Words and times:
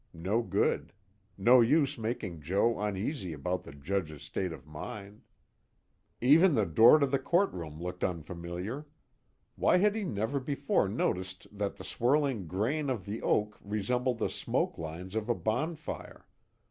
No 0.15 0.41
good. 0.41 0.93
No 1.37 1.61
use 1.61 1.95
making 1.95 2.41
Joe 2.41 2.79
uneasy 2.79 3.33
about 3.33 3.61
the 3.61 3.71
Judge's 3.71 4.23
state 4.23 4.51
of 4.51 4.65
mind. 4.65 5.21
Even 6.19 6.55
the 6.55 6.65
door 6.65 6.97
to 6.97 7.05
the 7.05 7.19
courtroom 7.19 7.79
looked 7.79 8.03
unfamiliar. 8.03 8.87
Why 9.55 9.77
had 9.77 9.93
he 9.93 10.03
never 10.03 10.39
before 10.39 10.89
noticed 10.89 11.45
that 11.55 11.75
the 11.75 11.83
swirling 11.83 12.47
grain 12.47 12.89
of 12.89 13.05
the 13.05 13.21
oak 13.21 13.59
resembled 13.61 14.17
the 14.17 14.27
smoke 14.31 14.79
lines 14.79 15.13
of 15.13 15.29
a 15.29 15.35
bonfire? 15.35 16.25